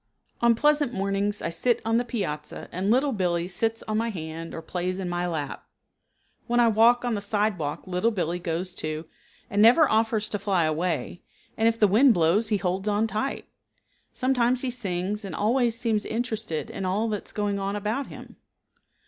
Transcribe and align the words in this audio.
On 0.41 0.55
pleasant 0.55 0.91
mornings 0.95 1.43
I 1.43 1.51
sit 1.51 1.79
on 1.85 1.97
the 1.97 2.03
piazza 2.03 2.67
and 2.71 2.89
Little 2.89 3.11
Billee 3.11 3.47
sits 3.47 3.83
on 3.83 3.99
my 3.99 4.09
hand 4.09 4.51
or 4.55 4.63
plays 4.63 4.97
in 4.97 5.07
my 5.07 5.27
lap. 5.27 5.63
When 6.47 6.59
I 6.59 6.69
walk 6.69 7.05
on 7.05 7.13
the 7.13 7.21
sidewalk 7.21 7.85
Little 7.85 8.09
Billee 8.09 8.39
goes, 8.39 8.73
too, 8.73 9.05
and 9.47 9.61
never 9.61 9.87
offers 9.87 10.27
to 10.29 10.39
fly 10.39 10.63
away, 10.63 11.21
and 11.55 11.67
if 11.67 11.79
the 11.79 11.87
wind 11.87 12.15
blows 12.15 12.47
he 12.49 12.57
holds 12.57 12.87
on 12.87 13.05
tight. 13.05 13.47
Sometimes 14.11 14.61
he 14.61 14.71
sings 14.71 15.23
and 15.23 15.35
always 15.35 15.77
seems 15.77 16.03
interested 16.03 16.71
in 16.71 16.83
all 16.83 17.07
that 17.09 17.27
is 17.27 17.31
going 17.31 17.59
on 17.59 17.75
about 17.75 18.07
him. 18.07 18.37